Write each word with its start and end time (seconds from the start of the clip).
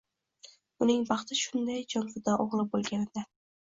Uning 0.85 1.05
baxti 1.11 1.39
shunday 1.43 1.87
jonfido 1.97 2.37
o‘g‘li 2.43 2.71
bo‘lganida. 2.77 3.31